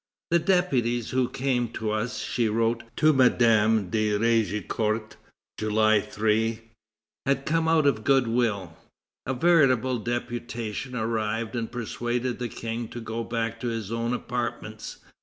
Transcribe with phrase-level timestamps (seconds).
[0.31, 5.15] "The deputies who came to us," she wrote to Madame de Raigecourt,
[5.59, 6.59] July 3,
[7.27, 8.75] "had come out of good will.
[9.27, 14.97] A veritable deputation arrived and persuaded the King to go back to his own apartments.